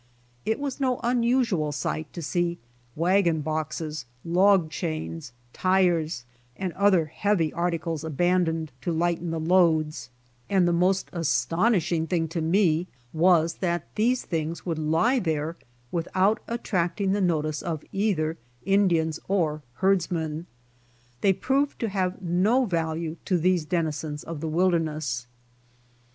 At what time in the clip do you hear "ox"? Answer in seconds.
8.11-8.17